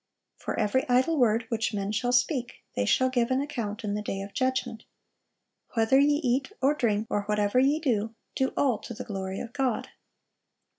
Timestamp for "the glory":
8.95-9.39